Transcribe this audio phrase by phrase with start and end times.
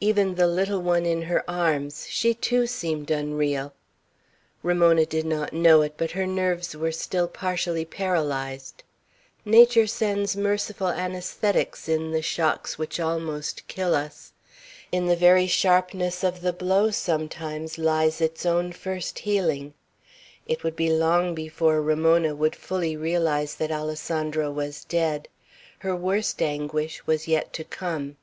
[0.00, 3.74] Even the little one in her arms, she too, seemed unreal!
[4.62, 8.82] Ramona did not know it, but her nerves were still partially paralyzed.
[9.44, 14.32] Nature sends merciful anaesthetics in the shocks which almost kill us.
[14.90, 19.74] In the very sharpness of the blow sometimes lies its own first healing.
[20.46, 25.28] It would be long before Ramona would fully realize that Alessandro was dead.
[25.80, 28.16] Her worst anguish was yet to come.